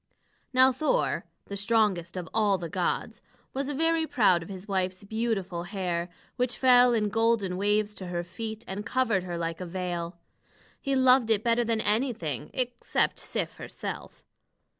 Now 0.51 0.71
Thor, 0.71 1.25
the 1.45 1.55
strongest 1.55 2.17
of 2.17 2.27
all 2.33 2.57
the 2.57 2.69
gods, 2.69 3.21
was 3.53 3.69
very 3.69 4.07
proud 4.07 4.41
of 4.41 4.49
his 4.49 4.67
wife's 4.67 5.03
beautiful 5.03 5.61
hair, 5.65 6.09
which 6.37 6.57
fell 6.57 6.95
in 6.95 7.09
golden 7.09 7.55
waves 7.55 7.93
to 8.01 8.07
her 8.07 8.23
feet, 8.23 8.65
and 8.67 8.83
covered 8.83 9.21
her 9.25 9.37
like 9.37 9.61
a 9.61 9.65
veil. 9.67 10.17
He 10.81 10.95
loved 10.95 11.29
it 11.29 11.43
better 11.43 11.63
than 11.63 11.81
anything, 11.81 12.49
except 12.51 13.19
Sif 13.19 13.57
herself. 13.57 14.23